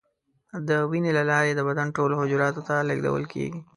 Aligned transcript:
د 0.67 0.69
وینې 0.91 1.11
له 1.17 1.23
لارې 1.31 1.51
د 1.55 1.61
بدن 1.67 1.87
ټولو 1.97 2.13
حجراتو 2.21 2.61
ته 2.67 2.75
لیږدول 2.89 3.23
کېږي. 3.33 3.59